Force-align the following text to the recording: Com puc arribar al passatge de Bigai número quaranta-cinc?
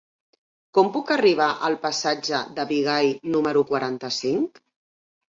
Com 0.75 0.87
puc 0.93 1.09
arribar 1.15 1.49
al 1.67 1.75
passatge 1.83 2.39
de 2.59 2.65
Bigai 2.71 3.11
número 3.35 3.63
quaranta-cinc? 3.73 4.59